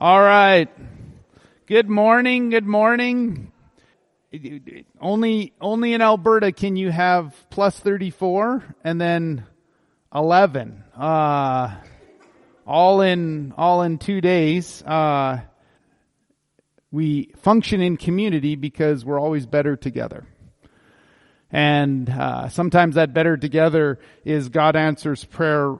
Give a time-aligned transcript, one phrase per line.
[0.00, 0.68] All right.
[1.66, 2.50] Good morning.
[2.50, 3.50] Good morning.
[5.00, 9.44] Only, only in Alberta can you have plus 34 and then
[10.14, 10.84] 11.
[10.96, 11.74] Uh,
[12.64, 14.84] all in, all in two days.
[14.84, 15.40] Uh,
[16.92, 20.28] we function in community because we're always better together.
[21.50, 25.74] And uh, sometimes that better together is God answers prayer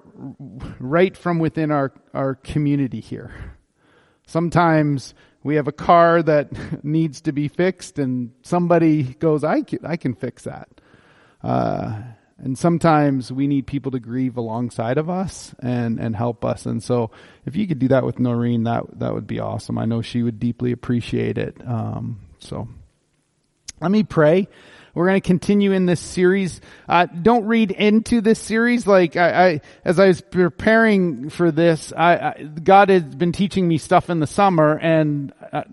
[0.81, 3.55] right from within our, our community here.
[4.29, 9.87] Sometimes we have a car that needs to be fixed and somebody goes, I can,
[9.87, 10.69] I can fix that.
[11.43, 12.03] Uh,
[12.37, 16.67] and sometimes we need people to grieve alongside of us and, and help us.
[16.67, 17.11] And so
[17.47, 19.79] if you could do that with Noreen, that, that would be awesome.
[19.79, 21.57] I know she would deeply appreciate it.
[21.67, 22.69] Um, so
[23.81, 24.47] let me pray.
[24.95, 26.61] We're going to continue in this series.
[26.89, 28.87] Uh, don't read into this series.
[28.87, 33.67] Like I, I, as I was preparing for this, I, I, God has been teaching
[33.67, 35.65] me stuff in the summer, and uh,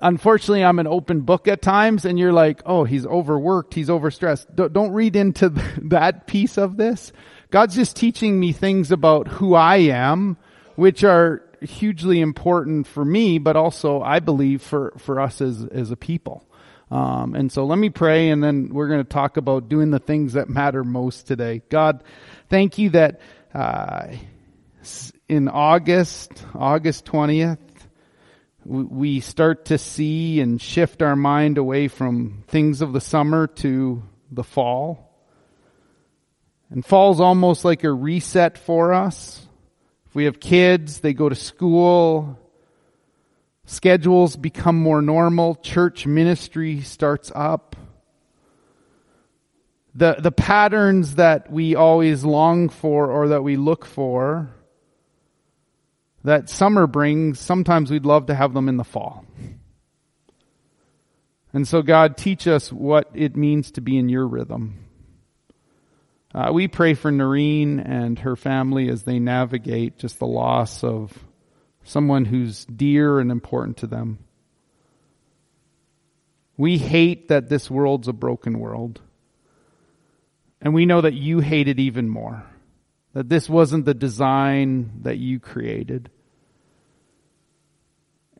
[0.00, 2.04] unfortunately, I'm an open book at times.
[2.04, 4.54] And you're like, oh, he's overworked, he's overstressed.
[4.54, 5.48] Don't, don't read into
[5.82, 7.12] that piece of this.
[7.50, 10.36] God's just teaching me things about who I am,
[10.76, 15.90] which are hugely important for me, but also I believe for for us as as
[15.90, 16.46] a people.
[16.90, 20.00] Um, and so let me pray and then we're going to talk about doing the
[20.00, 21.62] things that matter most today.
[21.68, 22.02] God,
[22.48, 23.20] thank you that,
[23.54, 24.08] uh,
[25.28, 27.58] in August, August 20th,
[28.64, 34.02] we start to see and shift our mind away from things of the summer to
[34.30, 35.06] the fall.
[36.70, 39.46] And fall's almost like a reset for us.
[40.06, 42.38] If we have kids, they go to school,
[43.70, 45.54] Schedules become more normal.
[45.54, 47.76] Church ministry starts up.
[49.94, 54.50] The, the patterns that we always long for or that we look for
[56.24, 59.24] that summer brings, sometimes we'd love to have them in the fall.
[61.52, 64.80] And so God, teach us what it means to be in your rhythm.
[66.34, 71.16] Uh, we pray for Noreen and her family as they navigate just the loss of
[71.84, 74.18] someone who's dear and important to them.
[76.56, 79.00] We hate that this world's a broken world.
[80.60, 82.44] And we know that you hate it even more.
[83.14, 86.10] That this wasn't the design that you created.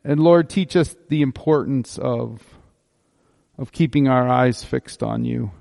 [0.03, 2.41] And Lord, teach us the importance of,
[3.57, 5.51] of keeping our eyes fixed on you,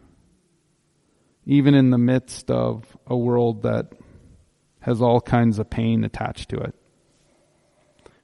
[1.46, 3.92] even in the midst of a world that
[4.80, 6.74] has all kinds of pain attached to it.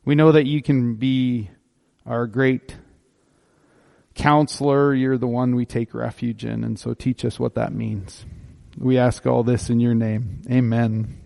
[0.07, 1.51] We know that you can be
[2.07, 2.77] our great
[4.15, 4.95] counselor.
[4.95, 6.63] You're the one we take refuge in.
[6.63, 8.25] And so teach us what that means.
[8.79, 10.43] We ask all this in your name.
[10.49, 11.23] Amen.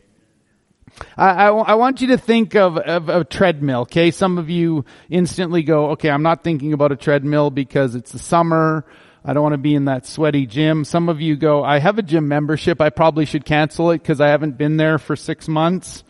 [1.14, 4.10] I, I, I want you to think of, of a treadmill, okay?
[4.10, 8.18] Some of you instantly go, okay, I'm not thinking about a treadmill because it's the
[8.18, 8.86] summer.
[9.22, 10.86] I don't want to be in that sweaty gym.
[10.86, 12.80] Some of you go, I have a gym membership.
[12.80, 16.02] I probably should cancel it because I haven't been there for six months.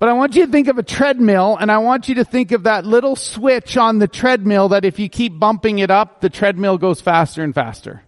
[0.00, 2.52] But I want you to think of a treadmill and I want you to think
[2.52, 6.30] of that little switch on the treadmill that if you keep bumping it up, the
[6.30, 8.02] treadmill goes faster and faster.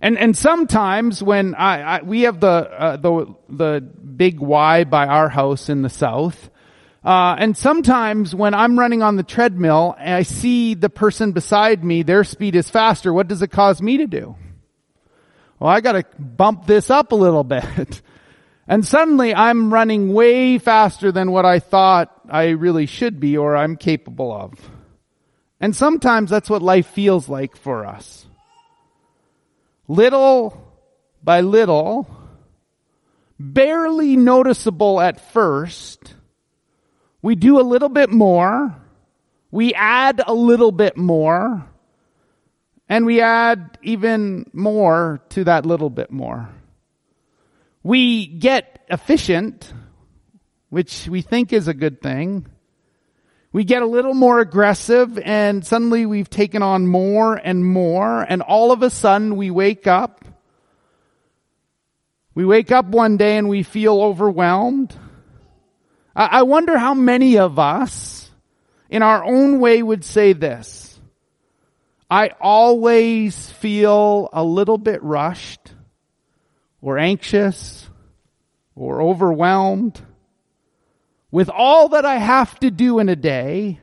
[0.00, 5.08] And, and sometimes when I, I we have the, uh, the, the big Y by
[5.08, 6.48] our house in the south,
[7.04, 11.82] uh, and sometimes when I'm running on the treadmill and I see the person beside
[11.82, 14.36] me, their speed is faster, what does it cause me to do?
[15.58, 18.00] Well, I gotta bump this up a little bit.
[18.70, 23.56] And suddenly I'm running way faster than what I thought I really should be or
[23.56, 24.52] I'm capable of.
[25.60, 28.26] And sometimes that's what life feels like for us.
[29.88, 30.72] Little
[31.20, 32.08] by little,
[33.40, 36.14] barely noticeable at first,
[37.22, 38.76] we do a little bit more,
[39.50, 41.66] we add a little bit more,
[42.88, 46.48] and we add even more to that little bit more.
[47.82, 49.72] We get efficient,
[50.68, 52.46] which we think is a good thing.
[53.52, 58.42] We get a little more aggressive and suddenly we've taken on more and more and
[58.42, 60.24] all of a sudden we wake up.
[62.34, 64.94] We wake up one day and we feel overwhelmed.
[66.14, 68.30] I wonder how many of us
[68.88, 71.00] in our own way would say this.
[72.10, 75.72] I always feel a little bit rushed
[76.82, 77.88] or anxious
[78.74, 80.00] or overwhelmed
[81.30, 83.80] with all that I have to do in a day.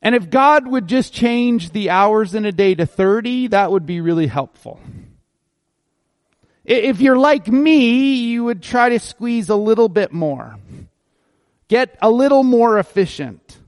[0.00, 3.86] And if God would just change the hours in a day to 30, that would
[3.86, 4.80] be really helpful.
[6.64, 10.56] If you're like me, you would try to squeeze a little bit more.
[11.68, 13.58] get a little more efficient.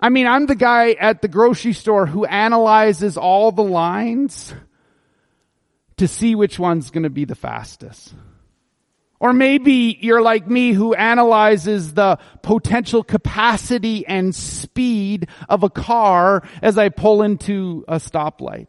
[0.00, 4.52] I mean, I'm the guy at the grocery store who analyzes all the lines
[5.98, 8.14] to see which one's going to be the fastest.
[9.18, 16.42] Or maybe you're like me who analyzes the potential capacity and speed of a car
[16.60, 18.68] as I pull into a stoplight.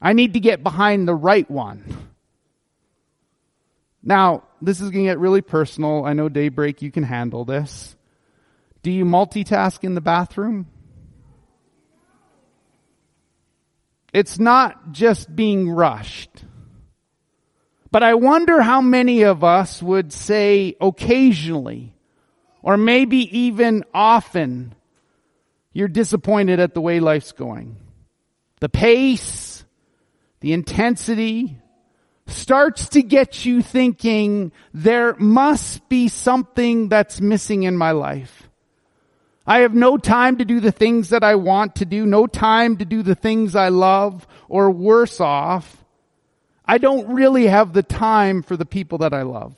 [0.00, 1.84] I need to get behind the right one.
[4.02, 6.04] Now, this is going to get really personal.
[6.04, 7.94] I know Daybreak, you can handle this.
[8.82, 10.66] Do you multitask in the bathroom?
[14.12, 16.44] It's not just being rushed.
[17.90, 21.94] But I wonder how many of us would say occasionally,
[22.62, 24.74] or maybe even often,
[25.72, 27.76] you're disappointed at the way life's going.
[28.60, 29.64] The pace,
[30.40, 31.58] the intensity,
[32.26, 38.48] starts to get you thinking there must be something that's missing in my life.
[39.46, 42.76] I have no time to do the things that I want to do, no time
[42.76, 45.82] to do the things I love, or worse off,
[46.64, 49.56] I don't really have the time for the people that I love.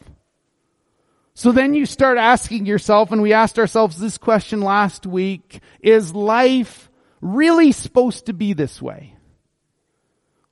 [1.34, 6.14] So then you start asking yourself, and we asked ourselves this question last week, is
[6.14, 6.88] life
[7.20, 9.16] really supposed to be this way?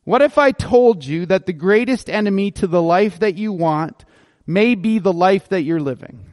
[0.05, 4.05] What if I told you that the greatest enemy to the life that you want
[4.47, 6.32] may be the life that you're living?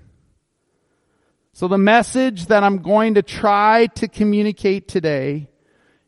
[1.60, 5.50] So the message that I'm going to try to communicate today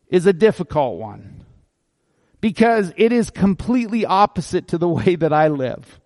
[0.07, 1.43] is a difficult one
[2.39, 5.99] because it is completely opposite to the way that I live,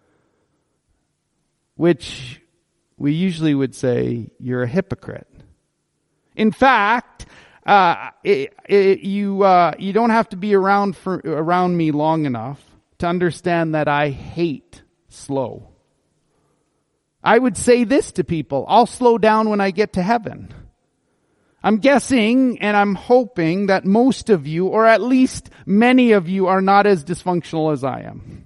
[1.76, 2.42] which
[2.98, 5.30] we usually would say you're a hypocrite.
[6.36, 7.28] In fact,
[7.68, 12.26] uh, it, it, you uh, you don't have to be around for around me long
[12.26, 12.64] enough
[12.98, 15.75] to understand that I hate slow.
[17.26, 20.54] I would say this to people, I'll slow down when I get to heaven.
[21.64, 26.46] I'm guessing and I'm hoping that most of you, or at least many of you,
[26.46, 28.46] are not as dysfunctional as I am.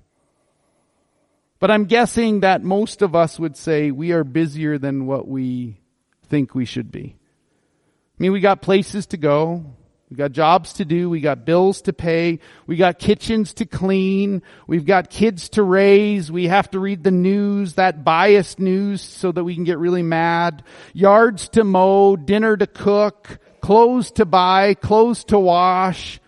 [1.60, 5.82] But I'm guessing that most of us would say we are busier than what we
[6.30, 7.18] think we should be.
[7.18, 9.66] I mean, we got places to go.
[10.10, 11.08] We got jobs to do.
[11.08, 12.40] We got bills to pay.
[12.66, 14.42] We got kitchens to clean.
[14.66, 16.32] We've got kids to raise.
[16.32, 20.02] We have to read the news, that biased news so that we can get really
[20.02, 20.64] mad.
[20.94, 26.20] Yards to mow, dinner to cook, clothes to buy, clothes to wash,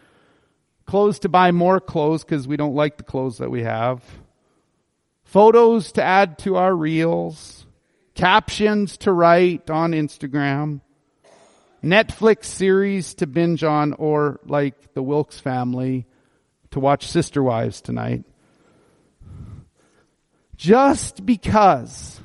[0.85, 4.03] clothes to buy more clothes because we don't like the clothes that we have.
[5.23, 7.65] Photos to add to our reels.
[8.13, 10.81] Captions to write on Instagram
[11.83, 16.05] Netflix series to binge on, or like the Wilkes family,
[16.71, 18.23] to watch Sister Wives tonight.
[20.55, 22.21] Just because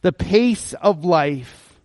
[0.00, 1.78] the pace of life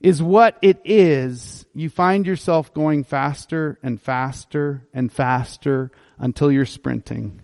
[0.00, 6.66] is what it is, you find yourself going faster and faster and faster until you're
[6.66, 7.40] sprinting.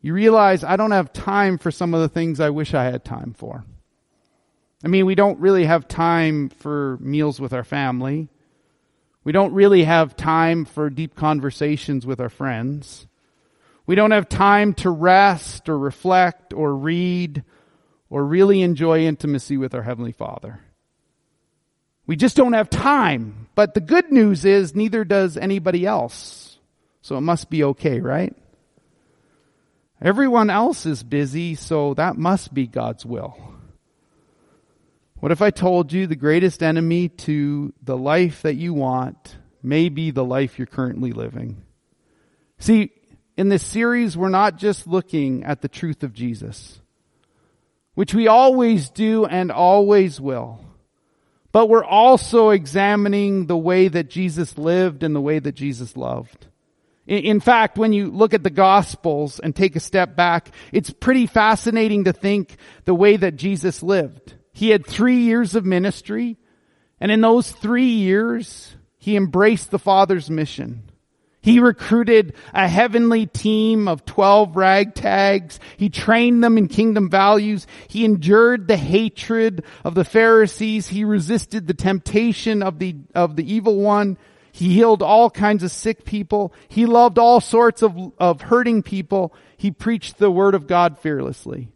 [0.00, 3.04] You realize I don't have time for some of the things I wish I had
[3.04, 3.64] time for.
[4.86, 8.28] I mean, we don't really have time for meals with our family.
[9.24, 13.08] We don't really have time for deep conversations with our friends.
[13.84, 17.42] We don't have time to rest or reflect or read
[18.10, 20.60] or really enjoy intimacy with our Heavenly Father.
[22.06, 23.48] We just don't have time.
[23.56, 26.60] But the good news is neither does anybody else.
[27.02, 28.36] So it must be okay, right?
[30.00, 33.55] Everyone else is busy, so that must be God's will.
[35.26, 39.88] What if I told you the greatest enemy to the life that you want may
[39.88, 41.64] be the life you're currently living?
[42.60, 42.92] See,
[43.36, 46.80] in this series, we're not just looking at the truth of Jesus,
[47.94, 50.60] which we always do and always will,
[51.50, 56.46] but we're also examining the way that Jesus lived and the way that Jesus loved.
[57.08, 61.26] In fact, when you look at the Gospels and take a step back, it's pretty
[61.26, 64.35] fascinating to think the way that Jesus lived.
[64.56, 66.38] He had three years of ministry,
[66.98, 70.90] and in those three years, he embraced the Father's mission.
[71.42, 75.58] He recruited a heavenly team of 12 ragtags.
[75.76, 77.66] He trained them in kingdom values.
[77.86, 80.88] He endured the hatred of the Pharisees.
[80.88, 84.16] He resisted the temptation of the, of the evil one.
[84.52, 86.54] He healed all kinds of sick people.
[86.68, 89.34] He loved all sorts of, of hurting people.
[89.58, 91.68] He preached the word of God fearlessly.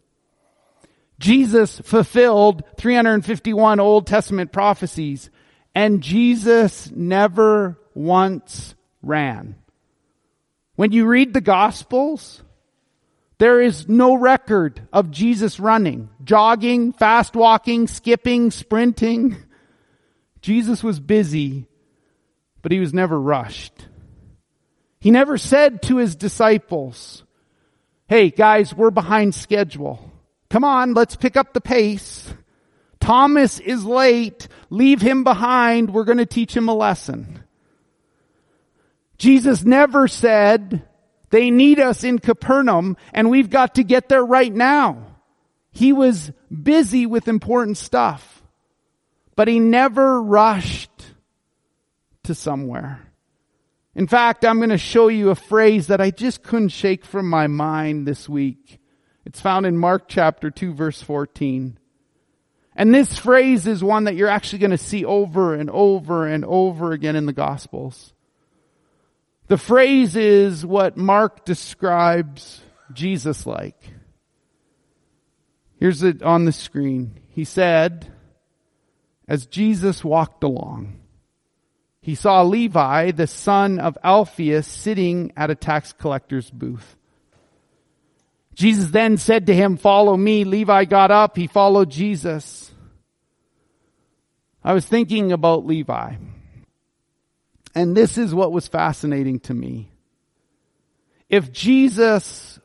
[1.21, 5.29] Jesus fulfilled 351 Old Testament prophecies
[5.73, 9.55] and Jesus never once ran.
[10.75, 12.41] When you read the Gospels,
[13.41, 19.35] There is no record of Jesus running, jogging, fast walking, skipping, sprinting.
[20.43, 21.65] Jesus was busy,
[22.61, 23.73] but he was never rushed.
[24.99, 27.23] He never said to his disciples,
[28.07, 30.10] Hey guys, we're behind schedule.
[30.51, 32.33] Come on, let's pick up the pace.
[32.99, 34.49] Thomas is late.
[34.69, 35.93] Leave him behind.
[35.93, 37.45] We're going to teach him a lesson.
[39.17, 40.85] Jesus never said,
[41.29, 45.15] they need us in Capernaum and we've got to get there right now.
[45.71, 48.43] He was busy with important stuff,
[49.37, 51.05] but he never rushed
[52.23, 52.99] to somewhere.
[53.95, 57.29] In fact, I'm going to show you a phrase that I just couldn't shake from
[57.29, 58.80] my mind this week.
[59.25, 61.77] It's found in Mark chapter 2 verse 14.
[62.75, 66.45] And this phrase is one that you're actually going to see over and over and
[66.45, 68.13] over again in the Gospels.
[69.47, 72.61] The phrase is what Mark describes
[72.93, 73.75] Jesus like.
[75.77, 77.19] Here's it on the screen.
[77.29, 78.11] He said,
[79.27, 80.99] as Jesus walked along,
[82.01, 86.95] he saw Levi, the son of Alphaeus, sitting at a tax collector's booth.
[88.53, 90.43] Jesus then said to him, follow me.
[90.43, 91.37] Levi got up.
[91.37, 92.71] He followed Jesus.
[94.63, 96.15] I was thinking about Levi.
[97.73, 99.89] And this is what was fascinating to me.
[101.29, 102.59] If Jesus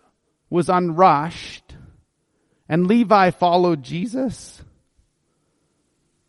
[0.50, 1.76] was unrushed
[2.68, 4.60] and Levi followed Jesus,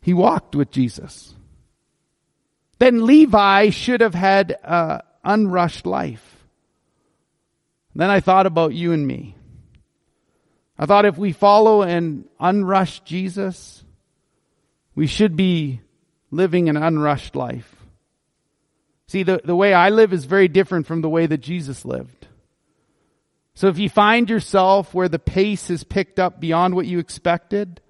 [0.00, 1.34] he walked with Jesus.
[2.78, 6.36] Then Levi should have had an unrushed life.
[7.96, 9.34] Then I thought about you and me.
[10.78, 13.82] I thought if we follow an unrushed Jesus,
[14.94, 15.80] we should be
[16.30, 17.74] living an unrushed life.
[19.08, 22.28] See, the, the way I live is very different from the way that Jesus lived.
[23.54, 27.80] So if you find yourself where the pace is picked up beyond what you expected,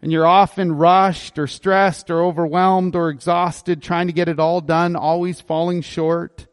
[0.00, 4.60] and you're often rushed or stressed or overwhelmed or exhausted trying to get it all
[4.60, 6.48] done, always falling short,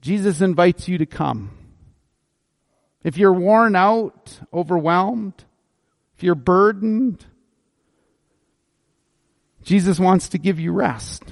[0.00, 1.55] Jesus invites you to come.
[3.06, 5.44] If you're worn out, overwhelmed,
[6.16, 7.24] if you're burdened,
[9.62, 11.22] Jesus wants to give you rest.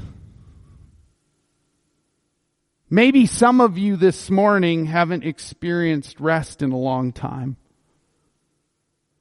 [2.88, 7.57] Maybe some of you this morning haven't experienced rest in a long time.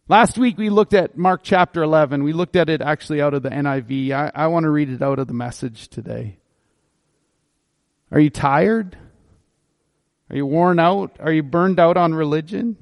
[0.08, 2.24] Last week we looked at Mark chapter 11.
[2.24, 4.12] We looked at it actually out of the NIV.
[4.12, 6.38] I, I want to read it out of the message today.
[8.12, 8.96] Are you tired?
[10.34, 11.18] Are you worn out?
[11.20, 12.76] Are you burned out on religion?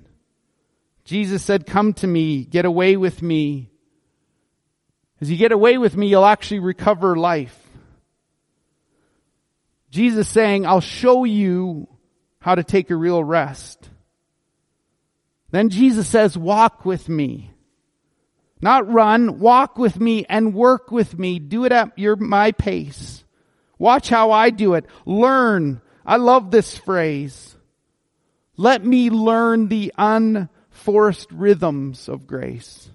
[1.04, 3.70] Jesus said, come to me, get away with me.
[5.20, 7.60] As you get away with me, you'll actually recover life.
[9.90, 11.90] Jesus saying, I'll show you
[12.40, 13.90] how to take a real rest.
[15.50, 17.52] Then Jesus says, walk with me.
[18.62, 21.40] Not run, walk with me and work with me.
[21.40, 23.26] Do it at your, my pace.
[23.78, 24.86] Watch how I do it.
[25.06, 25.82] Learn.
[26.06, 27.56] I love this phrase.
[28.58, 32.90] Let me learn the unforced rhythms of grace.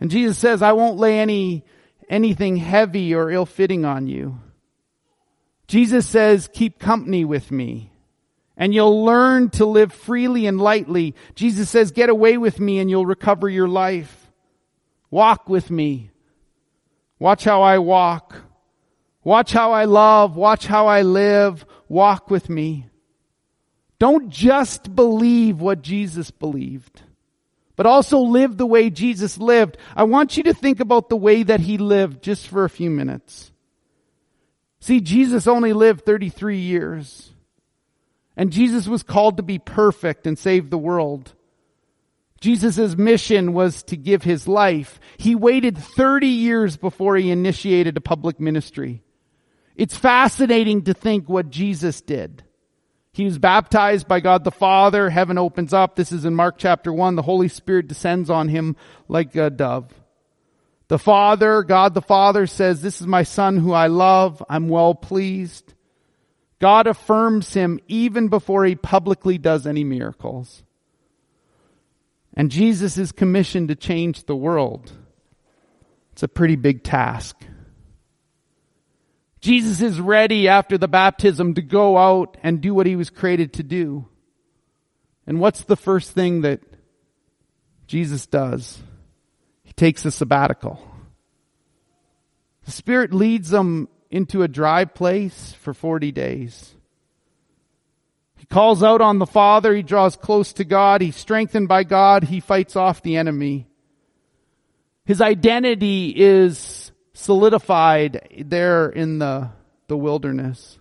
[0.00, 1.64] And Jesus says, I won't lay any,
[2.08, 4.38] anything heavy or ill-fitting on you.
[5.66, 7.92] Jesus says, keep company with me
[8.56, 11.14] and you'll learn to live freely and lightly.
[11.34, 14.30] Jesus says, get away with me and you'll recover your life.
[15.10, 16.10] Walk with me.
[17.18, 18.34] Watch how I walk.
[19.24, 20.36] Watch how I love.
[20.36, 21.64] Watch how I live.
[21.88, 22.86] Walk with me.
[23.98, 27.02] Don't just believe what Jesus believed,
[27.74, 29.76] but also live the way Jesus lived.
[29.96, 32.90] I want you to think about the way that he lived just for a few
[32.90, 33.50] minutes.
[34.80, 37.32] See, Jesus only lived 33 years.
[38.36, 41.34] And Jesus was called to be perfect and save the world.
[42.40, 45.00] Jesus' mission was to give his life.
[45.16, 49.02] He waited 30 years before he initiated a public ministry.
[49.78, 52.42] It's fascinating to think what Jesus did.
[53.12, 55.08] He was baptized by God the Father.
[55.08, 55.94] Heaven opens up.
[55.94, 57.14] This is in Mark chapter 1.
[57.14, 59.94] The Holy Spirit descends on him like a dove.
[60.88, 64.42] The Father, God the Father says, this is my son who I love.
[64.50, 65.74] I'm well pleased.
[66.58, 70.64] God affirms him even before he publicly does any miracles.
[72.34, 74.90] And Jesus is commissioned to change the world.
[76.12, 77.36] It's a pretty big task.
[79.48, 83.54] Jesus is ready after the baptism to go out and do what he was created
[83.54, 84.06] to do.
[85.26, 86.60] And what's the first thing that
[87.86, 88.78] Jesus does?
[89.62, 90.86] He takes a sabbatical.
[92.66, 96.74] The Spirit leads him into a dry place for 40 days.
[98.36, 99.74] He calls out on the Father.
[99.74, 101.00] He draws close to God.
[101.00, 102.24] He's strengthened by God.
[102.24, 103.66] He fights off the enemy.
[105.06, 106.87] His identity is
[107.18, 109.50] solidified there in the,
[109.88, 110.78] the wilderness.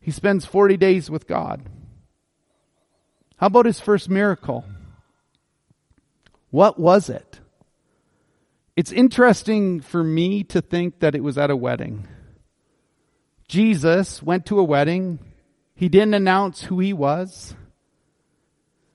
[0.00, 1.68] He spends 40 days with God.
[3.36, 4.64] How about his first miracle?
[6.50, 7.40] What was it?
[8.74, 12.08] It's interesting for me to think that it was at a wedding.
[13.48, 15.18] Jesus went to a wedding.
[15.74, 17.54] He didn't announce who he was.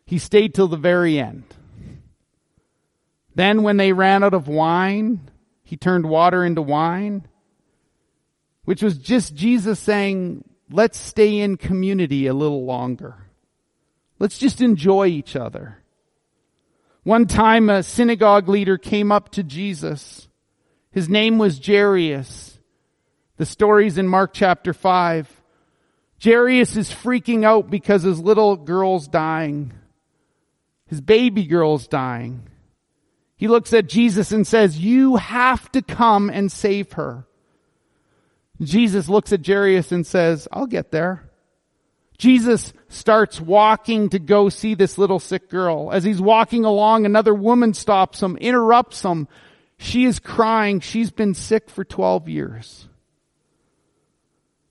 [0.03, 1.43] He stayed till the very end.
[3.35, 5.29] Then when they ran out of wine,
[5.73, 7.27] he turned water into wine,
[8.63, 13.15] which was just Jesus saying, let's stay in community a little longer.
[14.19, 15.79] Let's just enjoy each other.
[17.01, 20.27] One time a synagogue leader came up to Jesus.
[20.91, 22.59] His name was Jairus.
[23.37, 25.27] The story's in Mark chapter 5.
[26.23, 29.73] Jairus is freaking out because his little girl's dying.
[30.85, 32.47] His baby girl's dying.
[33.43, 37.27] He looks at Jesus and says, you have to come and save her.
[38.61, 41.29] Jesus looks at Jairus and says, I'll get there.
[42.17, 45.91] Jesus starts walking to go see this little sick girl.
[45.91, 49.27] As he's walking along, another woman stops him, interrupts him.
[49.75, 50.79] She is crying.
[50.79, 52.87] She's been sick for 12 years.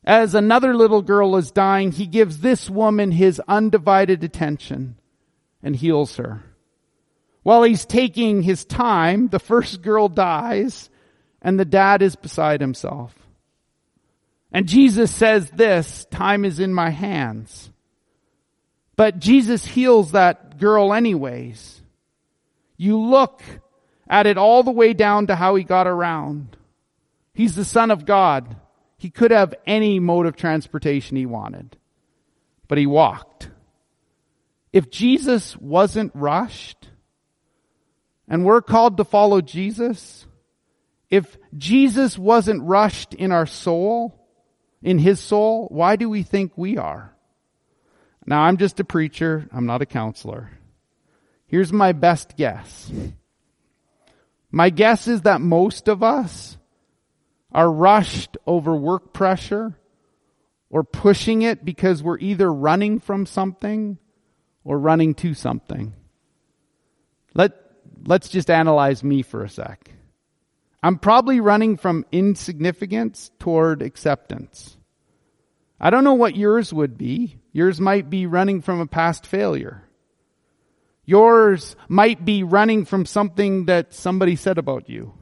[0.03, 4.97] As another little girl is dying, he gives this woman his undivided attention
[5.63, 6.45] and heals her.
[7.43, 10.89] While he's taking his time, the first girl dies
[11.41, 13.15] and the dad is beside himself.
[14.53, 17.71] And Jesus says this, time is in my hands.
[18.97, 21.81] But Jesus heals that girl anyways.
[22.77, 23.43] You look
[24.09, 26.57] at it all the way down to how he got around.
[27.33, 28.57] He's the son of God.
[28.99, 31.77] He could have any mode of transportation he wanted,
[32.69, 33.51] but he walked.
[34.73, 36.89] If Jesus wasn't rushed,
[38.33, 40.27] and we're called to follow Jesus,
[41.11, 44.27] if Jesus wasn't rushed in our soul,
[44.81, 47.15] in his soul, why do we think we are?
[48.25, 49.47] Now I'm just a preacher.
[49.53, 50.51] I'm not a counselor.
[51.47, 52.91] Here's my best guess.
[54.51, 56.57] My guess is that most of us
[57.53, 59.79] are rushed over work pressure
[60.71, 63.99] or pushing it because we're either running from something
[64.65, 65.93] or running to something.
[67.35, 67.53] Let,
[68.05, 69.91] let's just analyze me for a sec.
[70.83, 74.77] I'm probably running from insignificance toward acceptance.
[75.81, 77.39] I don't know what yours would be.
[77.53, 79.83] Yours might be running from a past failure.
[81.05, 85.15] Yours might be running from something that somebody said about you.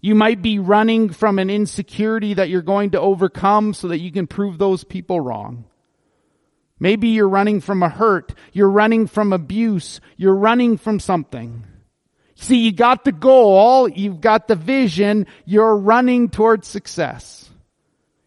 [0.00, 4.12] You might be running from an insecurity that you're going to overcome so that you
[4.12, 5.64] can prove those people wrong.
[6.78, 8.34] Maybe you're running from a hurt.
[8.52, 10.00] You're running from abuse.
[10.16, 11.66] You're running from something.
[12.36, 17.50] See, you got the goal, you've got the vision, you're running towards success.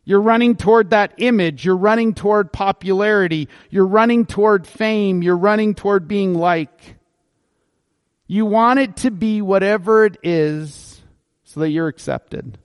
[0.04, 5.76] You're running toward that image, you're running toward popularity, you're running toward fame, you're running
[5.76, 6.96] toward being like.
[8.26, 11.00] You want it to be whatever it is
[11.44, 12.58] so that you're accepted.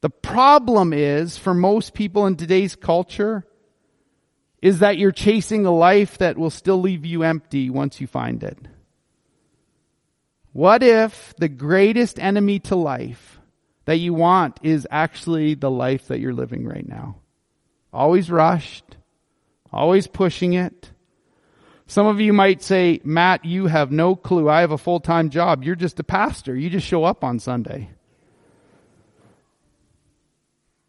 [0.00, 3.46] The problem is, for most people in today's culture,
[4.60, 8.42] is that you're chasing a life that will still leave you empty once you find
[8.42, 8.58] it.
[10.54, 13.40] What if the greatest enemy to life
[13.86, 17.16] that you want is actually the life that you're living right now?
[17.92, 18.96] Always rushed,
[19.72, 20.92] always pushing it.
[21.88, 24.48] Some of you might say, Matt, you have no clue.
[24.48, 25.64] I have a full-time job.
[25.64, 26.54] You're just a pastor.
[26.54, 27.90] You just show up on Sunday.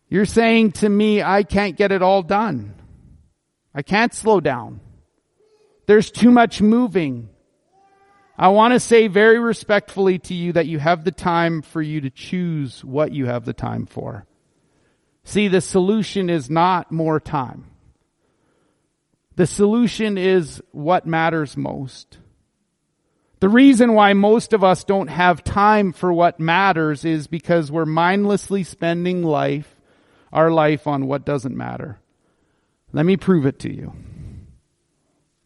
[0.09, 2.75] You're saying to me, I can't get it all done.
[3.73, 4.79] I can't slow down.
[5.87, 7.29] There's too much moving.
[8.37, 12.01] I want to say very respectfully to you that you have the time for you
[12.01, 14.25] to choose what you have the time for.
[15.23, 17.65] See, the solution is not more time.
[19.35, 22.19] The solution is what matters most.
[23.39, 27.85] The reason why most of us don't have time for what matters is because we're
[27.85, 29.75] mindlessly spending life,
[30.31, 31.99] our life on what doesn't matter.
[32.93, 33.93] Let me prove it to you.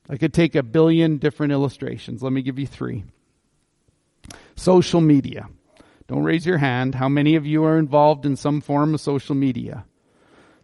[0.09, 2.23] I could take a billion different illustrations.
[2.23, 3.03] Let me give you three.
[4.55, 5.47] Social media.
[6.07, 6.95] Don't raise your hand.
[6.95, 9.85] How many of you are involved in some form of social media?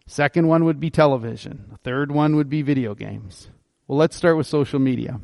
[0.08, 1.66] Second one would be television.
[1.70, 3.48] The third one would be video games.
[3.86, 5.20] Well, let's start with social media.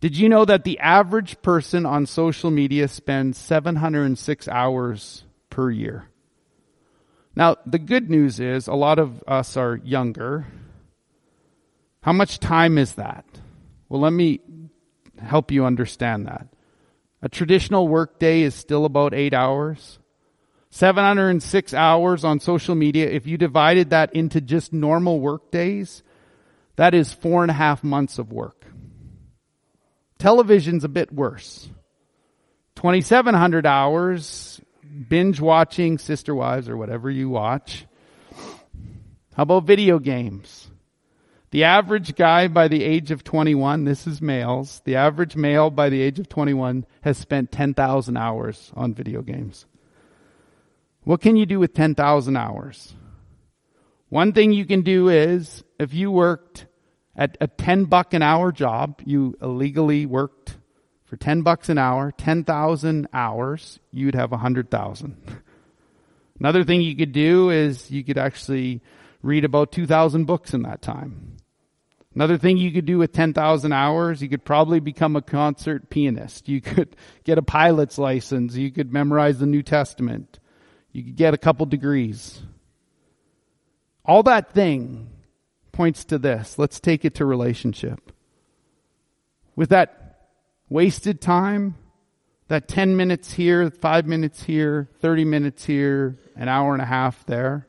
[0.00, 6.08] Did you know that the average person on social media spends 706 hours per year?
[7.36, 10.46] Now, the good news is a lot of us are younger
[12.04, 13.24] How much time is that?
[13.88, 14.40] Well, let me
[15.18, 16.48] help you understand that.
[17.22, 19.98] A traditional workday is still about eight hours.
[20.68, 23.08] 706 hours on social media.
[23.08, 26.02] If you divided that into just normal work days,
[26.76, 28.66] that is four and a half months of work.
[30.18, 31.70] Television's a bit worse.
[32.76, 34.60] 2,700 hours
[35.08, 37.86] binge watching Sister Wives or whatever you watch.
[39.34, 40.63] How about video games?
[41.54, 45.88] The average guy by the age of 21, this is males, the average male by
[45.88, 49.64] the age of 21 has spent 10,000 hours on video games.
[51.04, 52.94] What can you do with 10,000 hours?
[54.08, 56.66] One thing you can do is if you worked
[57.14, 60.56] at a 10 buck an hour job, you illegally worked
[61.04, 65.42] for 10 bucks an hour, 10,000 hours, you'd have 100,000.
[66.40, 68.82] Another thing you could do is you could actually
[69.22, 71.33] read about 2,000 books in that time.
[72.14, 76.48] Another thing you could do with 10,000 hours, you could probably become a concert pianist.
[76.48, 78.54] You could get a pilot's license.
[78.54, 80.38] You could memorize the New Testament.
[80.92, 82.40] You could get a couple degrees.
[84.04, 85.10] All that thing
[85.72, 86.56] points to this.
[86.56, 88.12] Let's take it to relationship.
[89.56, 90.28] With that
[90.68, 91.74] wasted time,
[92.46, 97.26] that 10 minutes here, 5 minutes here, 30 minutes here, an hour and a half
[97.26, 97.66] there,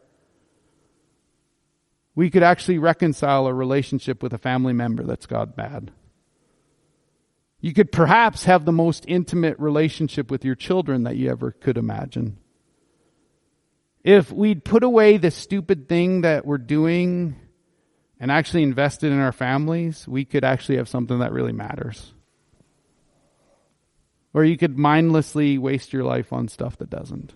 [2.16, 5.92] we could actually reconcile a relationship with a family member that's got bad.
[7.60, 11.78] You could perhaps have the most intimate relationship with your children that you ever could
[11.78, 12.38] imagine.
[14.04, 17.36] If we'd put away the stupid thing that we're doing
[18.20, 22.14] and actually invested in our families, we could actually have something that really matters.
[24.34, 27.34] Or you could mindlessly waste your life on stuff that doesn't.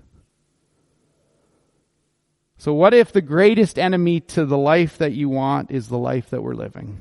[2.60, 6.30] So what if the greatest enemy to the life that you want is the life
[6.32, 7.00] that we're living?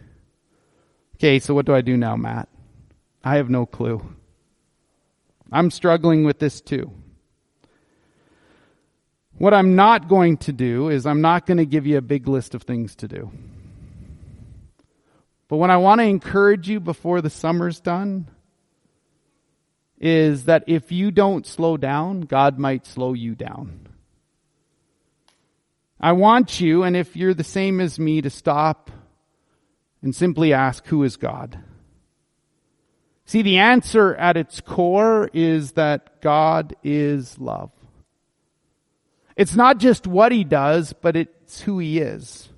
[1.16, 2.48] Okay, so what do I do now, Matt?
[3.24, 4.00] I have no clue.
[5.50, 6.92] I'm struggling with this too.
[9.38, 12.28] What I'm not going to do is I'm not going to give you a big
[12.28, 13.32] list of things to do.
[15.48, 18.28] But what I want to encourage you before the summer's done
[19.98, 23.87] is that if you don't slow down, God might slow you down.
[26.00, 28.90] I want you, and if you're the same as me, to stop
[30.02, 31.58] and simply ask, who is God?
[33.24, 37.70] See, the answer at its core is that God is love.
[39.36, 42.48] It's not just what he does, but it's who he is.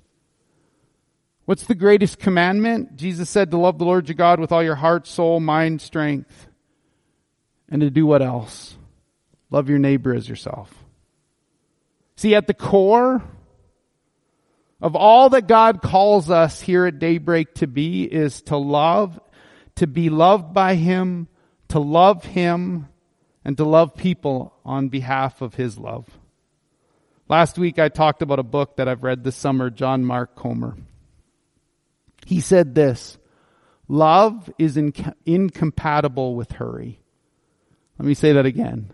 [1.45, 2.95] What's the greatest commandment?
[2.95, 6.47] Jesus said to love the Lord your God with all your heart, soul, mind, strength.
[7.69, 8.75] And to do what else?
[9.49, 10.73] Love your neighbor as yourself.
[12.21, 13.23] See, at the core
[14.79, 19.19] of all that God calls us here at daybreak to be is to love,
[19.77, 21.27] to be loved by Him,
[21.69, 22.87] to love Him,
[23.43, 26.07] and to love people on behalf of His love.
[27.27, 30.77] Last week I talked about a book that I've read this summer, John Mark Comer.
[32.27, 33.17] He said this,
[33.87, 37.01] love is inc- incompatible with hurry.
[37.97, 38.93] Let me say that again.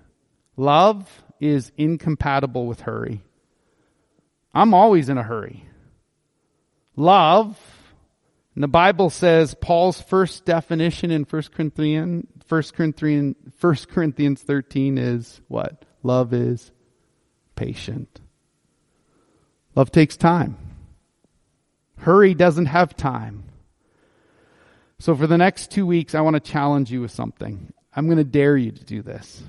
[0.55, 3.21] Love is incompatible with hurry.
[4.53, 5.67] I'm always in a hurry.
[6.95, 7.57] Love,
[8.55, 14.97] and the Bible says Paul's first definition in 1 Corinthians, 1 Corinthians, 1 Corinthians 13
[14.97, 15.85] is what?
[16.01, 16.71] Love is
[17.55, 18.19] patient.
[19.75, 20.57] Love takes time.
[21.97, 23.43] Hurry doesn't have time.
[24.99, 27.71] So for the next two weeks, I want to challenge you with something.
[27.95, 29.43] I'm going to dare you to do this.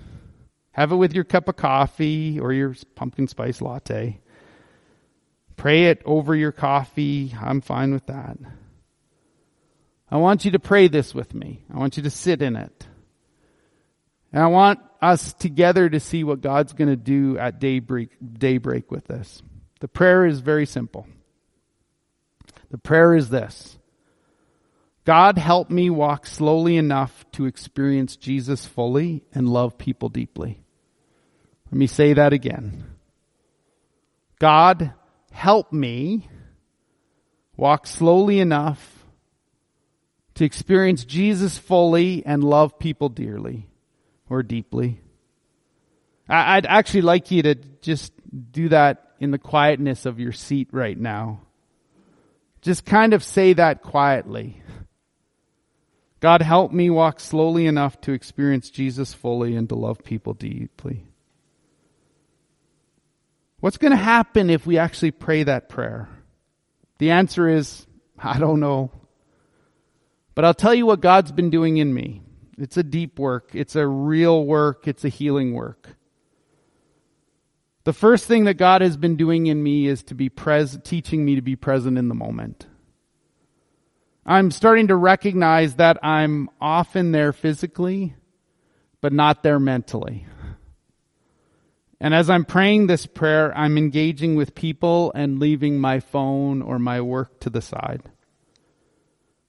[0.78, 4.20] Have it with your cup of coffee or your pumpkin spice latte.
[5.56, 7.34] Pray it over your coffee.
[7.36, 8.38] I'm fine with that.
[10.08, 11.64] I want you to pray this with me.
[11.74, 12.86] I want you to sit in it.
[14.32, 18.92] And I want us together to see what God's going to do at daybreak, daybreak
[18.92, 19.42] with this.
[19.80, 21.08] The prayer is very simple.
[22.70, 23.76] The prayer is this.
[25.04, 30.62] God help me walk slowly enough to experience Jesus fully and love people deeply.
[31.70, 32.84] Let me say that again.
[34.38, 34.94] God
[35.30, 36.28] help me
[37.56, 39.04] walk slowly enough
[40.34, 43.68] to experience Jesus fully and love people dearly
[44.30, 45.00] or deeply.
[46.28, 48.12] I'd actually like you to just
[48.52, 51.40] do that in the quietness of your seat right now.
[52.62, 54.62] Just kind of say that quietly.
[56.20, 61.07] God, help me walk slowly enough to experience Jesus fully and to love people deeply.
[63.60, 66.08] What's going to happen if we actually pray that prayer?
[66.98, 67.86] The answer is
[68.18, 68.90] I don't know.
[70.34, 72.22] But I'll tell you what God's been doing in me.
[72.58, 73.50] It's a deep work.
[73.54, 74.86] It's a real work.
[74.86, 75.96] It's a healing work.
[77.84, 81.24] The first thing that God has been doing in me is to be pres- teaching
[81.24, 82.66] me to be present in the moment.
[84.26, 88.14] I'm starting to recognize that I'm often there physically,
[89.00, 90.26] but not there mentally.
[92.00, 96.78] And as I'm praying this prayer, I'm engaging with people and leaving my phone or
[96.78, 98.02] my work to the side.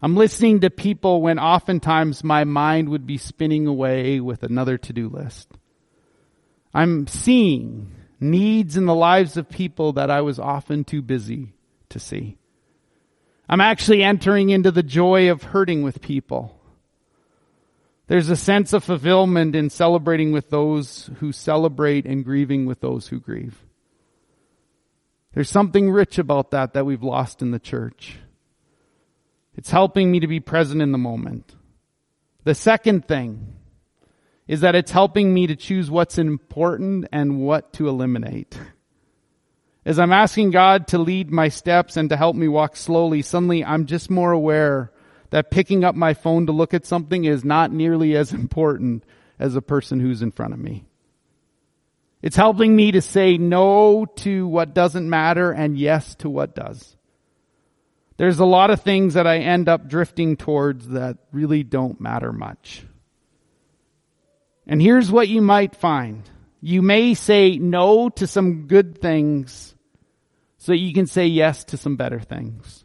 [0.02, 5.10] I'm listening to people when oftentimes my mind would be spinning away with another to-do
[5.10, 5.50] list.
[6.74, 11.54] I'm seeing needs in the lives of people that I was often too busy
[11.90, 12.38] to see.
[13.48, 16.59] I'm actually entering into the joy of hurting with people.
[18.10, 23.08] There's a sense of fulfillment in celebrating with those who celebrate and grieving with those
[23.08, 23.64] who grieve.
[25.36, 28.18] There's something rich about that that we've lost in the church.
[29.56, 31.54] It's helping me to be present in the moment.
[32.46, 33.54] The second thing
[34.48, 38.58] is that it's helping me to choose what's important and what to eliminate.
[39.86, 43.64] As I'm asking God to lead my steps and to help me walk slowly, suddenly
[43.64, 44.92] I'm just more aware
[45.30, 49.04] that picking up my phone to look at something is not nearly as important
[49.38, 50.86] as a person who's in front of me.
[52.22, 56.96] It's helping me to say no to what doesn't matter and yes to what does.
[58.18, 62.34] There's a lot of things that I end up drifting towards that really don't matter
[62.34, 62.84] much.
[64.68, 66.30] And here's what you might find.
[66.60, 69.74] You may say no to some good things
[70.58, 72.84] so you can say yes to some better things.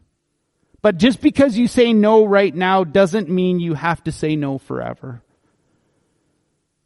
[0.85, 4.59] But just because you say no right now doesn't mean you have to say no
[4.59, 5.23] forever.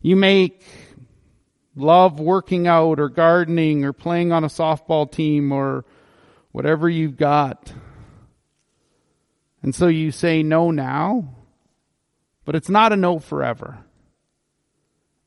[0.00, 0.56] You may
[1.74, 5.84] love working out or gardening or playing on a softball team or
[6.52, 7.72] whatever you've got.
[9.64, 11.34] And so you say no now,
[12.44, 13.78] but it's not a no forever.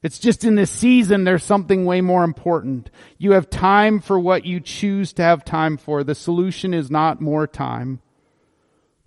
[0.02, 2.90] It's just in this season, there's something way more important.
[3.18, 6.06] You have time for what you choose to have time for.
[6.06, 8.00] The solution is not more time.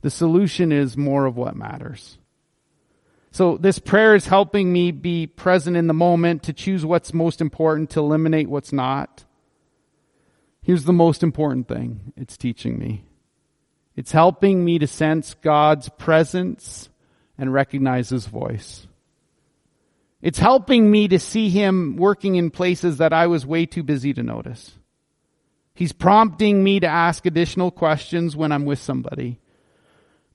[0.05, 2.19] The solution is more of what matters.
[3.31, 7.41] So this prayer is helping me be present in the moment, to choose what's most
[7.41, 9.25] important, to eliminate what's not.
[10.61, 13.07] Here's the most important thing it's teaching me.
[13.97, 16.91] It's helping me to sense God's presence
[17.39, 18.87] and recognize His voice.
[20.21, 24.13] It's helping me to see Him working in places that I was way too busy
[24.13, 24.73] to notice.
[25.75, 29.41] He's prompting me to ask additional questions when I'm with somebody.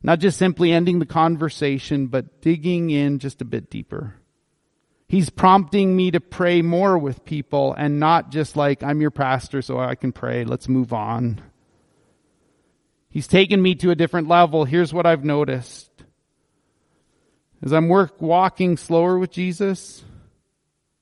[0.02, 4.16] Not just simply ending the conversation, but digging in just a bit deeper.
[5.08, 9.62] He's prompting me to pray more with people and not just like, I'm your pastor
[9.62, 10.46] so I can pray.
[10.46, 11.42] Let's move on.
[13.10, 14.66] He's taken me to a different level.
[14.66, 15.90] Here's what I've noticed.
[17.62, 20.06] As I'm work, walking slower with Jesus,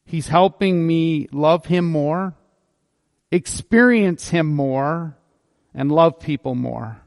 [0.05, 2.33] He's helping me love Him more,
[3.29, 5.17] experience Him more,
[5.73, 7.01] and love people more.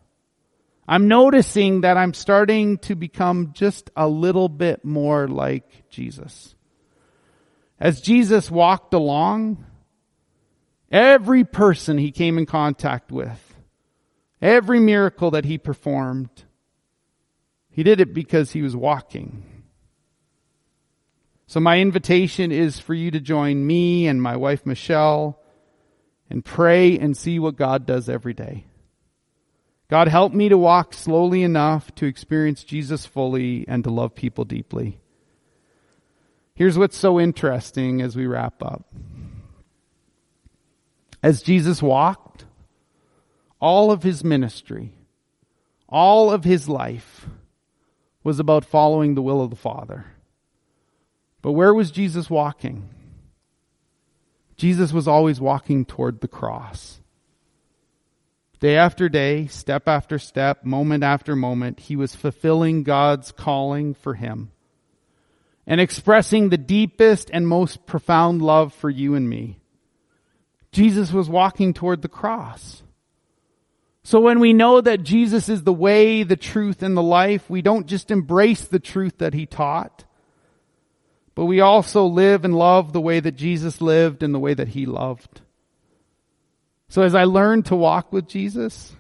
[0.91, 6.55] I'm noticing that I'm starting to become just a little bit more like Jesus.
[7.79, 9.65] As Jesus walked along,
[10.91, 13.51] every person he came in contact with,
[14.43, 16.31] Every miracle that he performed,
[17.71, 19.45] he did it because he was walking.
[21.47, 25.39] So my invitation is for you to join me and my wife Michelle
[26.31, 28.65] and pray and see what God does every day.
[29.91, 34.45] God help me to walk slowly enough to experience Jesus fully and to love people
[34.45, 35.01] deeply.
[36.55, 38.85] Here's what's so interesting as we wrap up.
[41.25, 42.45] As Jesus walked,
[43.61, 44.93] all of his ministry,
[45.89, 47.27] all of his life
[48.23, 50.07] was about following the will of the Father.
[51.43, 52.89] But where was Jesus walking?
[54.57, 57.00] Jesus was always walking toward the cross.
[58.61, 64.15] Day after day, step after step, moment after moment, he was fulfilling God's calling for
[64.15, 64.53] him
[65.67, 69.61] and expressing the deepest and most profound love for you and me.
[70.73, 72.83] Jesus was walking toward the cross.
[74.03, 77.63] So when we know that Jesus is the way, the truth, and the life, we
[77.63, 80.05] don't just embrace the truth that he taught,
[81.35, 84.69] but we also live and love the way that Jesus lived and the way that
[84.69, 85.41] he loved.
[86.91, 88.93] So as I learn to walk with Jesus,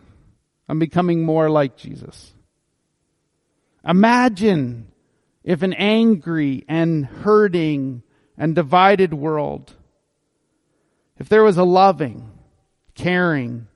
[0.68, 2.33] I'm becoming more like Jesus.
[3.85, 4.92] Imagine
[5.42, 8.05] if an angry and hurting
[8.38, 9.74] and divided world,
[11.18, 12.31] if there was a loving,
[12.94, 13.66] caring,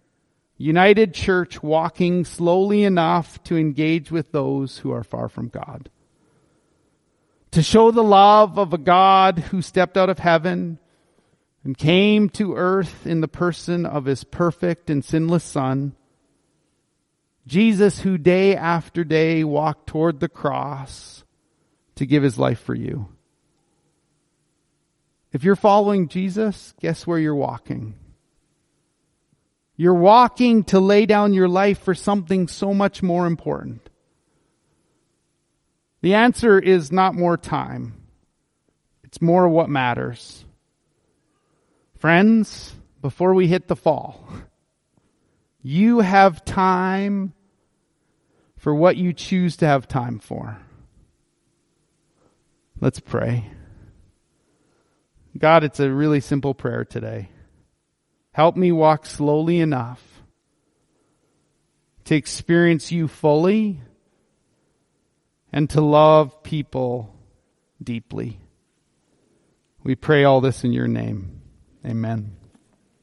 [0.58, 5.90] United Church walking slowly enough to engage with those who are far from God.
[7.50, 10.78] To show the love of a God who stepped out of heaven
[11.64, 15.96] and came to earth in the person of his perfect and sinless son.
[17.46, 21.24] Jesus who day after day walked toward the cross
[21.96, 23.08] to give his life for you.
[25.32, 27.94] If you're following Jesus, guess where you're walking?
[29.76, 33.88] You're walking to lay down your life for something so much more important.
[36.02, 37.94] The answer is not more time.
[39.02, 40.43] It's more what matters.
[42.04, 44.28] Friends, before we hit the fall,
[45.62, 47.32] you have time
[48.58, 50.58] for what you choose to have time for.
[52.78, 53.50] Let's pray.
[55.38, 57.30] God, it's a really simple prayer today.
[58.32, 60.02] Help me walk slowly enough
[62.04, 63.80] to experience you fully
[65.54, 67.16] and to love people
[67.82, 68.38] deeply.
[69.82, 71.40] We pray all this in your name.
[71.86, 72.43] Amen.